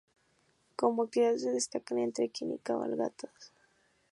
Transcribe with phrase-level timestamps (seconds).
[0.75, 3.51] Como actividades se destacan el trekking y cabalgatas.